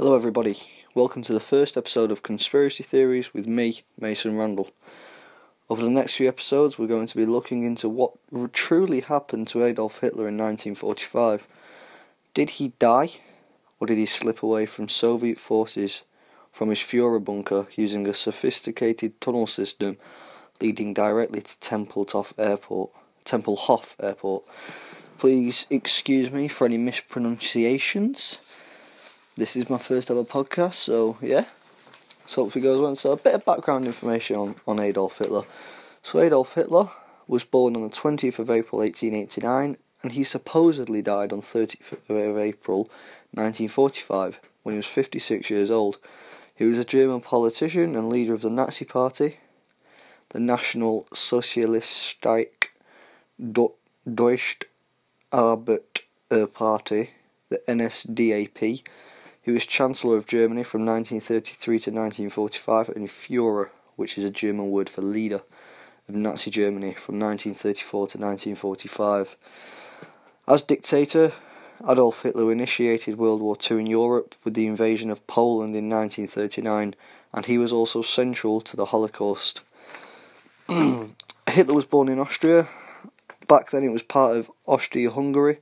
Hello, 0.00 0.14
everybody. 0.14 0.62
Welcome 0.94 1.22
to 1.22 1.32
the 1.32 1.40
first 1.40 1.76
episode 1.76 2.12
of 2.12 2.22
Conspiracy 2.22 2.84
Theories 2.84 3.34
with 3.34 3.48
me, 3.48 3.82
Mason 3.98 4.36
Randall. 4.36 4.70
Over 5.68 5.82
the 5.82 5.90
next 5.90 6.12
few 6.12 6.28
episodes, 6.28 6.78
we're 6.78 6.86
going 6.86 7.08
to 7.08 7.16
be 7.16 7.26
looking 7.26 7.64
into 7.64 7.88
what 7.88 8.12
truly 8.52 9.00
happened 9.00 9.48
to 9.48 9.64
Adolf 9.64 9.98
Hitler 9.98 10.28
in 10.28 10.38
1945. 10.38 11.48
Did 12.32 12.50
he 12.50 12.74
die, 12.78 13.14
or 13.80 13.88
did 13.88 13.98
he 13.98 14.06
slip 14.06 14.40
away 14.40 14.66
from 14.66 14.88
Soviet 14.88 15.36
forces 15.36 16.04
from 16.52 16.70
his 16.70 16.78
Fuhrer 16.78 17.24
bunker 17.24 17.66
using 17.74 18.06
a 18.06 18.14
sophisticated 18.14 19.20
tunnel 19.20 19.48
system 19.48 19.96
leading 20.60 20.94
directly 20.94 21.40
to 21.40 21.56
Tempelhof 21.56 22.34
Airport? 22.38 22.90
Tempelhof 23.24 23.96
Airport. 24.00 24.44
Please 25.18 25.66
excuse 25.70 26.30
me 26.30 26.46
for 26.46 26.66
any 26.66 26.78
mispronunciations. 26.78 28.42
This 29.38 29.54
is 29.54 29.70
my 29.70 29.78
first 29.78 30.10
ever 30.10 30.24
podcast, 30.24 30.74
so 30.74 31.16
yeah. 31.22 31.44
So 32.26 32.42
hopefully 32.42 32.64
goes 32.64 32.80
well. 32.80 32.96
So 32.96 33.12
a 33.12 33.16
bit 33.16 33.36
of 33.36 33.44
background 33.44 33.84
information 33.84 34.34
on, 34.34 34.56
on 34.66 34.80
Adolf 34.80 35.18
Hitler. 35.18 35.44
So 36.02 36.18
Adolf 36.18 36.54
Hitler 36.54 36.90
was 37.28 37.44
born 37.44 37.76
on 37.76 37.82
the 37.82 37.88
20th 37.88 38.40
of 38.40 38.50
April 38.50 38.80
1889 38.80 39.76
and 40.02 40.12
he 40.12 40.24
supposedly 40.24 41.02
died 41.02 41.32
on 41.32 41.40
30th 41.40 41.92
of 42.08 42.36
April 42.36 42.90
1945 43.30 44.40
when 44.64 44.72
he 44.72 44.76
was 44.76 44.88
56 44.88 45.48
years 45.50 45.70
old. 45.70 45.98
He 46.52 46.64
was 46.64 46.76
a 46.76 46.84
German 46.84 47.20
politician 47.20 47.94
and 47.94 48.08
leader 48.08 48.34
of 48.34 48.42
the 48.42 48.50
Nazi 48.50 48.86
Party, 48.86 49.38
the 50.30 50.40
National 50.40 51.06
Sozialistische 51.14 52.48
Deutsche 53.40 54.64
Arbeit 55.32 56.00
Party, 56.52 57.10
the 57.50 57.60
NSDAP, 57.68 58.82
he 59.48 59.52
was 59.52 59.64
Chancellor 59.64 60.18
of 60.18 60.26
Germany 60.26 60.62
from 60.62 60.84
1933 60.84 61.78
to 61.78 61.90
1945 61.90 62.90
and 62.90 63.08
Führer, 63.08 63.70
which 63.96 64.18
is 64.18 64.24
a 64.24 64.30
German 64.30 64.70
word 64.70 64.90
for 64.90 65.00
leader, 65.00 65.40
of 66.06 66.14
Nazi 66.14 66.50
Germany 66.50 66.92
from 66.92 67.18
1934 67.18 68.08
to 68.08 68.18
1945. 68.18 69.36
As 70.46 70.60
dictator, 70.60 71.32
Adolf 71.82 72.24
Hitler 72.24 72.52
initiated 72.52 73.16
World 73.16 73.40
War 73.40 73.56
II 73.58 73.78
in 73.78 73.86
Europe 73.86 74.34
with 74.44 74.52
the 74.52 74.66
invasion 74.66 75.10
of 75.10 75.26
Poland 75.26 75.74
in 75.74 75.88
1939, 75.88 76.94
and 77.32 77.46
he 77.46 77.56
was 77.56 77.72
also 77.72 78.02
central 78.02 78.60
to 78.60 78.76
the 78.76 78.84
Holocaust. 78.84 79.62
Hitler 80.68 81.74
was 81.74 81.86
born 81.86 82.10
in 82.10 82.18
Austria. 82.18 82.68
Back 83.46 83.70
then, 83.70 83.82
it 83.82 83.92
was 83.92 84.02
part 84.02 84.36
of 84.36 84.50
Austria 84.66 85.10
Hungary 85.10 85.56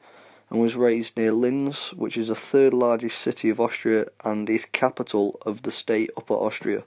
and 0.56 0.62
was 0.62 0.74
raised 0.74 1.18
near 1.18 1.32
Linz, 1.32 1.92
which 1.92 2.16
is 2.16 2.28
the 2.28 2.34
third 2.34 2.72
largest 2.72 3.18
city 3.18 3.50
of 3.50 3.60
Austria 3.60 4.06
and 4.24 4.48
is 4.48 4.64
capital 4.64 5.38
of 5.44 5.60
the 5.60 5.70
state 5.70 6.08
Upper 6.16 6.32
Austria. 6.32 6.82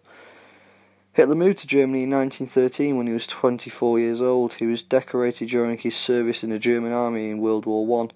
Hitler 1.14 1.36
moved 1.36 1.60
to 1.60 1.68
Germany 1.68 2.02
in 2.02 2.10
1913 2.10 2.98
when 2.98 3.06
he 3.06 3.14
was 3.14 3.28
24 3.28 4.00
years 4.00 4.22
old. 4.22 4.54
He 4.54 4.66
was 4.66 4.82
decorated 4.82 5.50
during 5.50 5.78
his 5.78 5.96
service 5.96 6.44
in 6.44 6.50
the 6.50 6.58
German 6.58 6.94
army 6.94 7.30
in 7.30 7.38
World 7.38 7.68
War 7.68 7.86
One. 7.86 8.10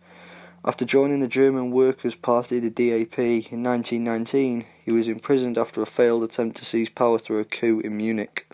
After 0.66 0.86
joining 0.86 1.20
the 1.20 1.28
German 1.28 1.70
Workers' 1.70 2.16
Party, 2.16 2.60
the 2.60 2.72
DAP, 2.72 3.20
in 3.20 3.62
1919, 3.62 4.66
he 4.84 4.92
was 4.92 5.08
imprisoned 5.08 5.60
after 5.60 5.84
a 5.84 5.86
failed 5.86 6.24
attempt 6.24 6.58
to 6.58 6.66
seize 6.66 6.90
power 6.90 7.20
through 7.20 7.42
a 7.42 7.46
coup 7.46 7.80
in 7.80 7.96
Munich. 7.96 8.52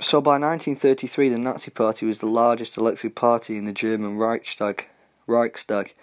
So 0.00 0.20
by 0.20 0.38
1933, 0.38 1.30
the 1.30 1.38
Nazi 1.38 1.70
Party 1.72 2.06
was 2.06 2.18
the 2.18 2.26
largest 2.26 2.76
elected 2.76 3.16
party 3.16 3.56
in 3.56 3.64
the 3.64 3.72
German 3.72 4.16
Reichstag. 4.16 4.86
Reichstag. 5.26 5.94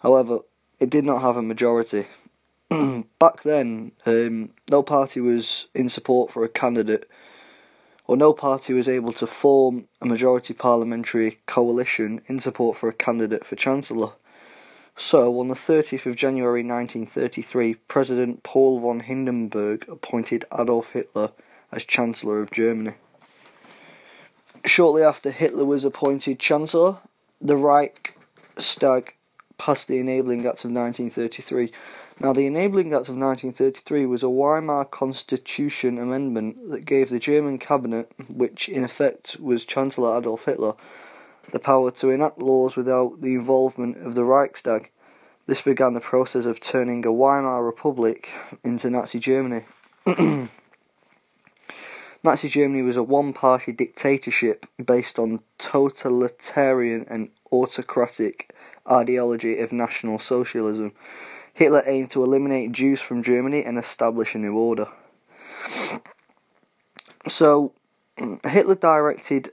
However, 0.00 0.40
it 0.78 0.90
did 0.90 1.04
not 1.04 1.22
have 1.22 1.38
a 1.38 1.42
majority. 1.42 2.06
Back 3.18 3.42
then, 3.44 3.92
um, 4.04 4.50
no 4.70 4.82
party 4.82 5.20
was 5.20 5.68
in 5.74 5.88
support 5.88 6.30
for 6.30 6.44
a 6.44 6.50
candidate, 6.50 7.08
or 8.06 8.14
no 8.14 8.34
party 8.34 8.74
was 8.74 8.88
able 8.88 9.14
to 9.14 9.26
form 9.26 9.88
a 10.02 10.06
majority 10.06 10.52
parliamentary 10.52 11.38
coalition 11.46 12.20
in 12.26 12.40
support 12.40 12.76
for 12.76 12.90
a 12.90 12.94
candidate 12.94 13.46
for 13.46 13.56
Chancellor. 13.56 14.12
So, 14.96 15.40
on 15.40 15.48
the 15.48 15.54
30th 15.54 16.04
of 16.04 16.16
January 16.16 16.62
1933, 16.62 17.74
President 17.86 18.42
Paul 18.42 18.80
von 18.80 19.00
Hindenburg 19.00 19.88
appointed 19.88 20.44
Adolf 20.52 20.92
Hitler 20.92 21.30
as 21.72 21.84
Chancellor 21.84 22.40
of 22.40 22.50
Germany. 22.50 22.94
Shortly 24.64 25.02
after 25.02 25.30
Hitler 25.30 25.64
was 25.64 25.84
appointed 25.84 26.38
Chancellor, 26.38 26.98
the 27.40 27.56
Reichstag 27.56 29.14
passed 29.56 29.88
the 29.88 29.98
Enabling 29.98 30.40
Act 30.40 30.64
of 30.64 30.70
1933. 30.70 31.72
Now, 32.20 32.32
the 32.32 32.46
Enabling 32.46 32.88
Act 32.88 33.08
of 33.08 33.16
1933 33.16 34.06
was 34.06 34.22
a 34.22 34.28
Weimar 34.28 34.84
Constitution 34.84 35.98
amendment 35.98 36.70
that 36.70 36.84
gave 36.84 37.10
the 37.10 37.18
German 37.18 37.58
cabinet, 37.58 38.12
which 38.28 38.68
in 38.68 38.84
effect 38.84 39.38
was 39.38 39.64
Chancellor 39.64 40.18
Adolf 40.18 40.44
Hitler, 40.44 40.74
the 41.52 41.58
power 41.58 41.90
to 41.92 42.10
enact 42.10 42.38
laws 42.38 42.76
without 42.76 43.20
the 43.20 43.34
involvement 43.34 44.04
of 44.04 44.14
the 44.14 44.24
Reichstag. 44.24 44.90
This 45.46 45.62
began 45.62 45.94
the 45.94 46.00
process 46.00 46.44
of 46.44 46.60
turning 46.60 47.06
a 47.06 47.12
Weimar 47.12 47.64
Republic 47.64 48.30
into 48.62 48.90
Nazi 48.90 49.18
Germany. 49.18 49.64
Nazi 52.22 52.48
Germany 52.48 52.82
was 52.82 52.96
a 52.96 53.02
one 53.02 53.32
party 53.32 53.72
dictatorship 53.72 54.66
based 54.84 55.18
on 55.18 55.40
totalitarian 55.58 57.06
and 57.08 57.30
autocratic 57.52 58.54
ideology 58.90 59.58
of 59.58 59.72
National 59.72 60.18
Socialism. 60.18 60.92
Hitler 61.54 61.82
aimed 61.86 62.10
to 62.12 62.22
eliminate 62.22 62.72
Jews 62.72 63.00
from 63.00 63.22
Germany 63.22 63.64
and 63.64 63.78
establish 63.78 64.34
a 64.34 64.38
new 64.38 64.54
order. 64.54 64.88
So, 67.28 67.72
Hitler 68.44 68.76
directed 68.76 69.52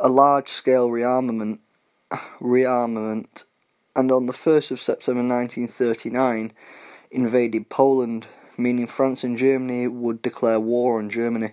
a 0.00 0.08
large 0.08 0.48
scale 0.48 0.88
rearmament, 0.88 1.58
rearmament 2.40 3.44
and 3.96 4.10
on 4.10 4.26
the 4.26 4.32
1st 4.32 4.72
of 4.72 4.80
September 4.80 5.20
1939 5.20 6.52
invaded 7.10 7.68
Poland 7.68 8.26
meaning 8.58 8.86
France 8.86 9.24
and 9.24 9.36
Germany 9.36 9.88
would 9.88 10.22
declare 10.22 10.60
war 10.60 10.98
on 10.98 11.10
Germany. 11.10 11.52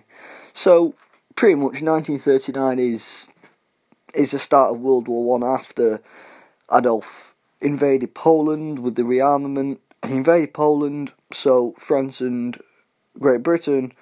So, 0.52 0.94
pretty 1.36 1.54
much 1.54 1.82
1939 1.82 2.78
is 2.78 3.28
is 4.14 4.32
the 4.32 4.38
start 4.38 4.72
of 4.72 4.80
World 4.80 5.08
War 5.08 5.24
One 5.24 5.42
after 5.42 6.02
Adolf 6.70 7.34
invaded 7.60 8.14
Poland 8.14 8.80
with 8.80 8.96
the 8.96 9.02
rearmament. 9.02 9.78
He 10.06 10.14
invaded 10.14 10.52
Poland, 10.52 11.12
so 11.32 11.74
France 11.78 12.20
and 12.20 12.60
Great 13.18 13.42
Britain, 13.42 13.92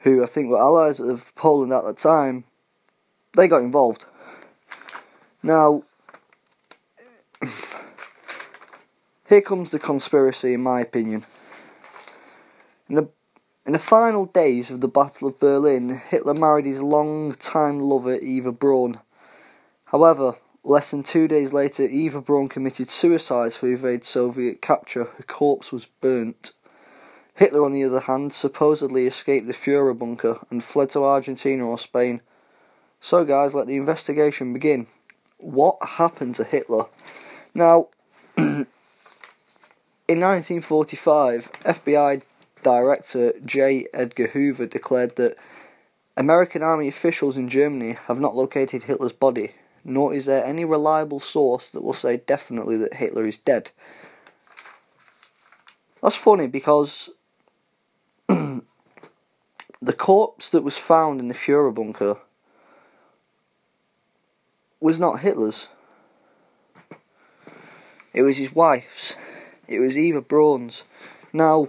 who 0.00 0.22
I 0.22 0.26
think 0.26 0.48
were 0.48 0.58
allies 0.58 1.00
of 1.00 1.34
Poland 1.34 1.72
at 1.72 1.84
the 1.84 1.94
time, 1.94 2.44
they 3.36 3.48
got 3.48 3.62
involved. 3.62 4.04
Now, 5.42 5.84
here 9.28 9.40
comes 9.40 9.70
the 9.70 9.78
conspiracy, 9.78 10.54
in 10.54 10.62
my 10.62 10.80
opinion. 10.80 11.24
In 12.88 12.96
the, 12.96 13.08
in 13.64 13.72
the 13.72 13.78
final 13.78 14.26
days 14.26 14.70
of 14.70 14.80
the 14.80 14.88
Battle 14.88 15.28
of 15.28 15.38
Berlin, 15.38 16.02
Hitler 16.08 16.34
married 16.34 16.66
his 16.66 16.80
long-time 16.80 17.80
lover 17.80 18.16
Eva 18.16 18.52
Braun. 18.52 19.00
However, 19.86 20.36
less 20.64 20.90
than 20.90 21.02
two 21.02 21.28
days 21.28 21.52
later, 21.52 21.84
Eva 21.84 22.20
Braun 22.20 22.48
committed 22.48 22.90
suicide 22.90 23.52
to 23.52 23.66
evade 23.66 24.04
Soviet 24.04 24.60
capture. 24.60 25.04
Her 25.04 25.22
corpse 25.24 25.70
was 25.70 25.86
burnt. 26.00 26.52
Hitler, 27.34 27.64
on 27.64 27.72
the 27.72 27.84
other 27.84 28.00
hand, 28.00 28.32
supposedly 28.34 29.06
escaped 29.06 29.46
the 29.46 29.54
Fuhrer 29.54 29.96
bunker 29.96 30.40
and 30.50 30.62
fled 30.62 30.90
to 30.90 31.04
Argentina 31.04 31.66
or 31.66 31.78
Spain. 31.78 32.20
So, 33.00 33.24
guys, 33.24 33.54
let 33.54 33.66
the 33.66 33.76
investigation 33.76 34.52
begin. 34.52 34.86
What 35.38 35.76
happened 35.82 36.34
to 36.36 36.44
Hitler? 36.44 36.86
Now, 37.54 37.88
in 38.36 38.66
1945, 40.06 41.50
FBI 41.64 42.22
director 42.62 43.34
J. 43.44 43.86
Edgar 43.92 44.28
Hoover 44.28 44.66
declared 44.66 45.16
that 45.16 45.36
American 46.16 46.62
army 46.62 46.88
officials 46.88 47.36
in 47.36 47.48
Germany 47.48 47.96
have 48.06 48.20
not 48.20 48.36
located 48.36 48.84
Hitler's 48.84 49.12
body, 49.12 49.54
nor 49.84 50.12
is 50.14 50.26
there 50.26 50.44
any 50.44 50.64
reliable 50.64 51.20
source 51.20 51.70
that 51.70 51.82
will 51.82 51.94
say 51.94 52.18
definitely 52.18 52.76
that 52.76 52.94
Hitler 52.94 53.26
is 53.26 53.38
dead. 53.38 53.70
That's 56.02 56.16
funny 56.16 56.46
because 56.46 57.10
the 58.28 58.62
corpse 59.96 60.50
that 60.50 60.64
was 60.64 60.76
found 60.76 61.20
in 61.20 61.28
the 61.28 61.34
Fuhrer 61.34 61.74
bunker 61.74 62.18
was 64.80 64.98
not 64.98 65.20
Hitler's. 65.20 65.68
It 68.12 68.22
was 68.22 68.36
his 68.36 68.54
wife's. 68.54 69.16
It 69.68 69.78
was 69.78 69.96
Eva 69.96 70.20
Braun's. 70.20 70.84
Now, 71.32 71.68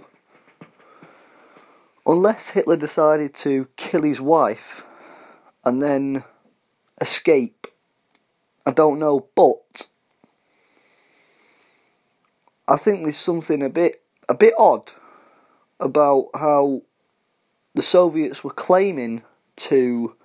unless 2.06 2.50
Hitler 2.50 2.76
decided 2.76 3.34
to 3.34 3.68
kill 3.76 4.02
his 4.02 4.20
wife 4.20 4.84
and 5.64 5.82
then 5.82 6.24
escape, 7.00 7.66
I 8.66 8.72
don't 8.72 8.98
know, 8.98 9.26
but 9.34 9.88
I 12.66 12.76
think 12.76 13.02
there's 13.02 13.16
something 13.16 13.62
a 13.62 13.68
bit 13.68 14.02
a 14.28 14.34
bit 14.34 14.54
odd 14.56 14.92
about 15.78 16.30
how 16.34 16.82
the 17.74 17.82
Soviets 17.82 18.42
were 18.42 18.52
claiming 18.52 19.22
to 19.56 20.16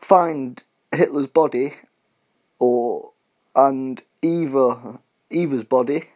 find 0.00 0.62
Hitler's 0.90 1.26
body 1.26 1.74
or 2.58 3.12
and 3.54 4.02
Eva 4.22 5.00
Eva's 5.30 5.64
body 5.64 6.08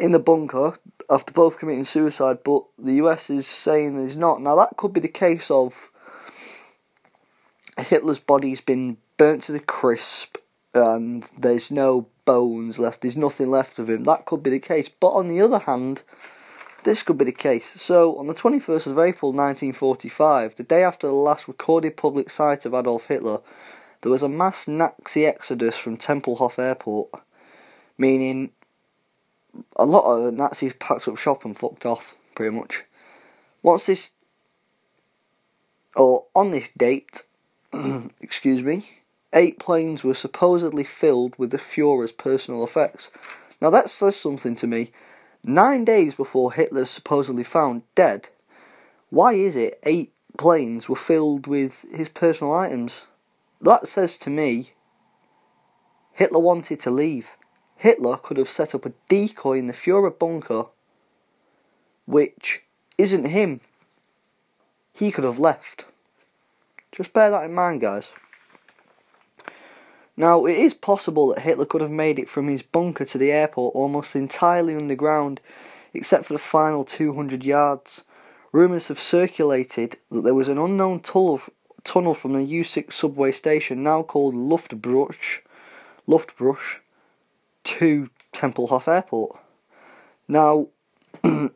in 0.00 0.12
the 0.12 0.18
bunker 0.18 0.78
after 1.10 1.32
both 1.32 1.58
committing 1.58 1.84
suicide, 1.84 2.38
but 2.44 2.64
the 2.78 2.94
US 2.94 3.28
is 3.28 3.46
saying 3.46 3.96
there's 3.96 4.16
not. 4.16 4.40
Now 4.40 4.56
that 4.56 4.76
could 4.76 4.92
be 4.92 5.00
the 5.00 5.08
case 5.08 5.50
of 5.50 5.90
Hitler's 7.78 8.18
body's 8.18 8.60
been 8.60 8.96
burnt 9.16 9.44
to 9.44 9.52
the 9.52 9.60
crisp 9.60 10.38
and 10.72 11.24
there's 11.36 11.70
no 11.70 12.06
bones 12.24 12.78
left, 12.78 13.02
there's 13.02 13.16
nothing 13.16 13.50
left 13.50 13.78
of 13.78 13.90
him. 13.90 14.04
That 14.04 14.24
could 14.24 14.42
be 14.42 14.50
the 14.50 14.58
case. 14.58 14.88
But 14.88 15.10
on 15.10 15.28
the 15.28 15.40
other 15.40 15.58
hand, 15.58 16.02
this 16.84 17.02
could 17.02 17.18
be 17.18 17.26
the 17.26 17.32
case. 17.32 17.68
So, 17.76 18.16
on 18.16 18.26
the 18.26 18.34
21st 18.34 18.86
of 18.86 18.98
April 18.98 19.32
1945, 19.32 20.56
the 20.56 20.62
day 20.62 20.82
after 20.82 21.08
the 21.08 21.12
last 21.12 21.48
recorded 21.48 21.96
public 21.96 22.30
sight 22.30 22.64
of 22.64 22.72
Adolf 22.72 23.06
Hitler, 23.06 23.40
there 24.00 24.12
was 24.12 24.22
a 24.22 24.28
mass 24.28 24.66
Nazi 24.66 25.26
exodus 25.26 25.76
from 25.76 25.98
Tempelhof 25.98 26.58
Airport, 26.58 27.10
meaning 27.98 28.52
a 29.76 29.84
lot 29.84 30.04
of 30.04 30.34
Nazis 30.34 30.74
packed 30.78 31.08
up 31.08 31.16
shop 31.16 31.44
and 31.44 31.56
fucked 31.56 31.86
off, 31.86 32.14
pretty 32.34 32.54
much. 32.54 32.84
Once 33.62 33.86
this, 33.86 34.10
or 35.94 36.26
on 36.34 36.50
this 36.50 36.70
date, 36.76 37.22
excuse 38.20 38.62
me, 38.62 38.90
eight 39.32 39.58
planes 39.58 40.02
were 40.02 40.14
supposedly 40.14 40.84
filled 40.84 41.38
with 41.38 41.50
the 41.50 41.58
Fuhrer's 41.58 42.12
personal 42.12 42.64
effects. 42.64 43.10
Now 43.60 43.70
that 43.70 43.90
says 43.90 44.16
something 44.16 44.54
to 44.56 44.66
me. 44.66 44.92
Nine 45.42 45.86
days 45.86 46.14
before 46.14 46.52
Hitler's 46.52 46.90
supposedly 46.90 47.44
found 47.44 47.82
dead, 47.94 48.28
why 49.08 49.32
is 49.34 49.56
it 49.56 49.80
eight 49.84 50.12
planes 50.36 50.88
were 50.88 50.96
filled 50.96 51.46
with 51.46 51.86
his 51.90 52.10
personal 52.10 52.52
items? 52.52 53.02
That 53.60 53.88
says 53.88 54.16
to 54.18 54.30
me 54.30 54.72
Hitler 56.12 56.38
wanted 56.38 56.80
to 56.80 56.90
leave. 56.90 57.30
Hitler 57.80 58.18
could 58.18 58.36
have 58.36 58.50
set 58.50 58.74
up 58.74 58.84
a 58.84 58.92
decoy 59.08 59.58
in 59.58 59.66
the 59.66 59.72
Fuhrer 59.72 60.16
bunker, 60.18 60.66
which 62.04 62.62
isn't 62.98 63.24
him. 63.24 63.62
He 64.92 65.10
could 65.10 65.24
have 65.24 65.38
left. 65.38 65.86
Just 66.92 67.14
bear 67.14 67.30
that 67.30 67.44
in 67.44 67.54
mind, 67.54 67.80
guys. 67.80 68.08
Now, 70.14 70.44
it 70.44 70.58
is 70.58 70.74
possible 70.74 71.28
that 71.28 71.40
Hitler 71.40 71.64
could 71.64 71.80
have 71.80 71.90
made 71.90 72.18
it 72.18 72.28
from 72.28 72.48
his 72.48 72.60
bunker 72.60 73.06
to 73.06 73.16
the 73.16 73.32
airport 73.32 73.74
almost 73.74 74.14
entirely 74.14 74.76
underground, 74.76 75.40
except 75.94 76.26
for 76.26 76.34
the 76.34 76.38
final 76.38 76.84
200 76.84 77.46
yards. 77.46 78.04
Rumours 78.52 78.88
have 78.88 79.00
circulated 79.00 79.96
that 80.10 80.20
there 80.20 80.34
was 80.34 80.48
an 80.48 80.58
unknown 80.58 81.00
tunnel, 81.00 81.38
from 82.12 82.34
the 82.34 82.40
U6 82.40 82.92
subway 82.92 83.32
station, 83.32 83.82
now 83.82 84.02
called 84.02 84.34
Luftbruch, 84.34 85.40
Luftbrücke 86.06 86.79
to 87.78 88.10
Tempelhof 88.32 88.88
Airport. 88.88 89.38
Now, 90.26 90.68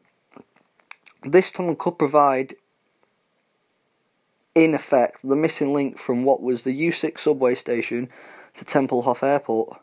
this 1.25 1.51
tunnel 1.51 1.75
could 1.75 1.99
provide, 1.99 2.55
in 4.55 4.75
effect, 4.75 5.21
the 5.25 5.37
missing 5.37 5.73
link 5.73 5.99
from 5.99 6.25
what 6.25 6.41
was 6.41 6.63
the 6.63 6.89
U6 6.89 7.19
subway 7.19 7.57
station 7.57 8.09
to 8.55 8.65
Tempelhof 8.65 9.23
Airport. 9.25 9.81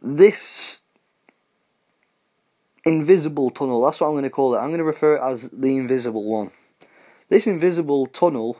This 0.00 0.82
invisible 2.84 3.50
tunnel, 3.50 3.84
that's 3.84 4.00
what 4.00 4.06
I'm 4.06 4.14
going 4.14 4.22
to 4.22 4.30
call 4.30 4.54
it. 4.54 4.58
I'm 4.58 4.68
going 4.68 4.78
to 4.78 4.84
refer 4.84 5.16
it 5.16 5.22
as 5.22 5.50
the 5.50 5.76
invisible 5.76 6.24
one. 6.24 6.52
This 7.28 7.48
invisible 7.48 8.06
tunnel 8.06 8.58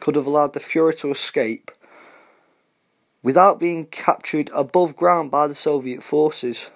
could 0.00 0.16
have 0.16 0.26
allowed 0.26 0.52
the 0.52 0.60
Fuhrer 0.60 0.98
to 0.98 1.12
escape 1.12 1.70
without 3.24 3.58
being 3.58 3.86
captured 3.86 4.50
above 4.54 4.94
ground 4.94 5.30
by 5.30 5.48
the 5.48 5.54
Soviet 5.54 6.04
forces. 6.04 6.70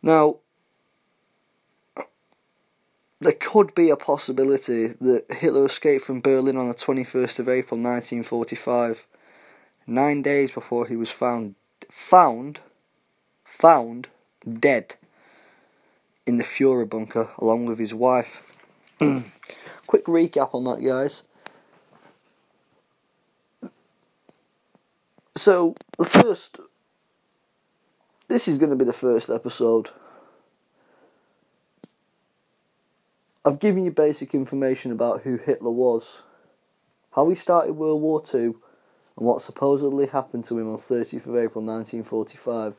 Now, 0.00 0.36
there 3.18 3.32
could 3.32 3.74
be 3.74 3.90
a 3.90 3.96
possibility 3.96 4.86
that 4.86 5.26
Hitler 5.30 5.66
escaped 5.66 6.04
from 6.04 6.20
Berlin 6.20 6.56
on 6.56 6.68
the 6.68 6.74
21st 6.74 7.40
of 7.40 7.48
April 7.48 7.78
1945, 7.78 9.06
nine 9.88 10.22
days 10.22 10.52
before 10.52 10.86
he 10.86 10.96
was 10.96 11.10
found, 11.10 11.56
found, 11.90 12.60
found 13.44 14.06
dead 14.48 14.94
in 16.26 16.38
the 16.38 16.44
Fuhrer 16.44 16.88
bunker 16.88 17.30
along 17.38 17.66
with 17.66 17.80
his 17.80 17.92
wife. 17.92 18.54
Quick 18.98 20.06
recap 20.06 20.54
on 20.54 20.64
that, 20.64 20.82
guys. 20.82 21.24
So, 25.36 25.74
the 25.98 26.04
first. 26.04 26.58
This 28.28 28.46
is 28.46 28.58
going 28.58 28.70
to 28.70 28.76
be 28.76 28.84
the 28.84 28.92
first 28.92 29.28
episode 29.28 29.90
I've 33.42 33.58
given 33.58 33.84
you 33.84 33.90
basic 33.90 34.34
information 34.34 34.92
about 34.92 35.22
who 35.22 35.38
Hitler 35.38 35.70
was, 35.70 36.20
how 37.12 37.26
he 37.30 37.34
started 37.34 37.72
World 37.72 38.02
War 38.02 38.22
II, 38.34 38.40
and 38.42 38.54
what 39.16 39.40
supposedly 39.40 40.06
happened 40.06 40.44
to 40.44 40.58
him 40.58 40.70
on 40.70 40.76
30th 40.76 41.24
of 41.24 41.36
April 41.36 41.64
1945. 41.64 42.76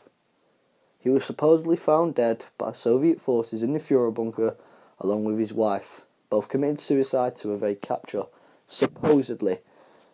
He 0.99 1.09
was 1.09 1.25
supposedly 1.25 1.75
found 1.75 2.13
dead 2.13 2.45
by 2.59 2.73
Soviet 2.73 3.19
forces 3.19 3.63
in 3.63 3.73
the 3.73 3.79
Fuhrer 3.79 4.13
bunker 4.13 4.55
along 4.99 5.23
with 5.23 5.39
his 5.39 5.51
wife. 5.51 6.01
Both 6.29 6.47
committed 6.47 6.79
suicide 6.79 7.35
to 7.37 7.55
evade 7.55 7.81
capture. 7.81 8.25
Supposedly. 8.67 9.61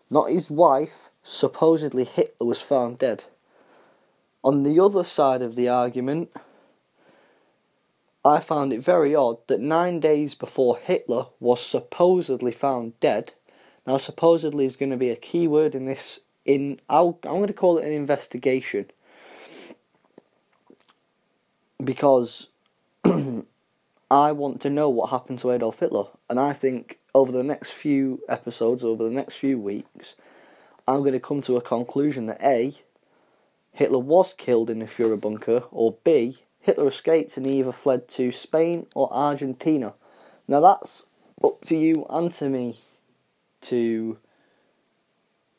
Not 0.09 0.29
his 0.29 0.49
wife, 0.49 1.09
supposedly 1.27 2.05
Hitler 2.05 2.47
was 2.47 2.61
found 2.61 2.99
dead. 2.99 3.25
On 4.43 4.63
the 4.63 4.79
other 4.79 5.03
side 5.03 5.41
of 5.41 5.55
the 5.55 5.67
argument, 5.67 6.31
I 8.23 8.39
found 8.39 8.71
it 8.71 8.79
very 8.79 9.13
odd 9.13 9.45
that 9.47 9.59
nine 9.59 9.99
days 9.99 10.35
before 10.35 10.77
Hitler 10.77 11.25
was 11.41 11.61
supposedly 11.61 12.53
found 12.53 12.97
dead, 13.01 13.33
now 13.85 13.97
supposedly 13.97 14.65
is 14.65 14.77
going 14.77 14.91
to 14.91 14.97
be 14.97 15.09
a 15.09 15.17
key 15.17 15.47
word 15.47 15.75
in 15.75 15.85
this. 15.85 16.21
In 16.45 16.79
I'll, 16.89 17.19
I'm 17.23 17.37
going 17.37 17.47
to 17.47 17.53
call 17.53 17.77
it 17.77 17.85
an 17.85 17.91
investigation 17.91 18.89
because 21.83 22.47
I 23.03 24.31
want 24.31 24.61
to 24.61 24.69
know 24.69 24.89
what 24.89 25.09
happened 25.09 25.39
to 25.39 25.51
Adolf 25.51 25.79
Hitler, 25.79 26.05
and 26.29 26.39
I 26.39 26.53
think 26.53 26.99
over 27.13 27.33
the 27.33 27.43
next 27.43 27.71
few 27.71 28.21
episodes, 28.29 28.85
over 28.85 29.03
the 29.03 29.11
next 29.11 29.35
few 29.35 29.59
weeks, 29.59 30.15
I'm 30.87 30.99
going 30.99 31.13
to 31.13 31.19
come 31.19 31.41
to 31.43 31.57
a 31.57 31.61
conclusion 31.61 32.27
that 32.27 32.41
a 32.41 32.73
Hitler 33.73 33.99
was 33.99 34.33
killed 34.33 34.69
in 34.69 34.79
the 34.79 34.85
Fuhrer 34.85 35.19
bunker, 35.19 35.63
or 35.71 35.97
b 36.03 36.39
Hitler 36.61 36.87
escaped 36.87 37.37
and 37.37 37.45
either 37.45 37.71
fled 37.71 38.07
to 38.09 38.31
Spain 38.31 38.87
or 38.95 39.11
Argentina. 39.13 39.93
Now 40.47 40.61
that's 40.61 41.05
up 41.43 41.63
to 41.65 41.75
you 41.75 42.05
and 42.09 42.31
to 42.33 42.49
me 42.49 42.79
to 43.61 44.17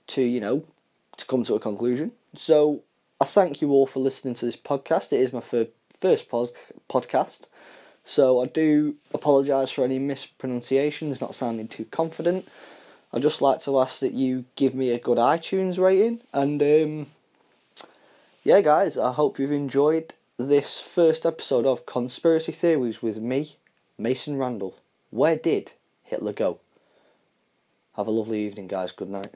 to 0.08 0.22
you 0.22 0.40
know 0.40 0.64
to 1.16 1.26
come 1.26 1.44
to 1.44 1.54
a 1.54 1.60
conclusion. 1.60 2.12
So 2.36 2.82
I 3.20 3.24
thank 3.24 3.60
you 3.60 3.70
all 3.70 3.86
for 3.86 4.00
listening 4.00 4.34
to 4.36 4.46
this 4.46 4.56
podcast. 4.56 5.12
It 5.12 5.20
is 5.20 5.32
my 5.32 5.40
first 5.40 5.70
first 6.00 6.28
pod, 6.28 6.50
podcast, 6.88 7.40
so 8.04 8.42
I 8.42 8.46
do 8.46 8.96
apologise 9.12 9.70
for 9.70 9.84
any 9.84 9.98
mispronunciations, 9.98 11.20
not 11.20 11.34
sounding 11.34 11.68
too 11.68 11.84
confident. 11.86 12.48
I'd 13.12 13.22
just 13.22 13.40
like 13.40 13.62
to 13.62 13.80
ask 13.80 14.00
that 14.00 14.12
you 14.12 14.44
give 14.56 14.74
me 14.74 14.90
a 14.90 14.98
good 14.98 15.18
iTunes 15.18 15.78
rating, 15.78 16.20
and 16.32 16.62
um, 16.62 17.06
yeah, 18.44 18.60
guys, 18.60 18.98
I 18.98 19.12
hope 19.12 19.38
you've 19.38 19.52
enjoyed 19.52 20.14
this 20.36 20.78
first 20.78 21.24
episode 21.24 21.66
of 21.66 21.86
Conspiracy 21.86 22.52
Theories 22.52 23.02
with 23.02 23.16
me, 23.16 23.56
Mason 23.96 24.36
Randall. 24.36 24.76
Where 25.10 25.36
did 25.36 25.72
Hitler 26.04 26.32
go? 26.32 26.58
Have 27.96 28.06
a 28.06 28.10
lovely 28.12 28.46
evening, 28.46 28.68
guys. 28.68 28.92
Good 28.92 29.10
night. 29.10 29.34